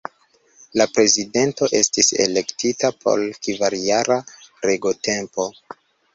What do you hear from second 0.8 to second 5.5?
Prezidento estis elektita por kvarjara regotempo.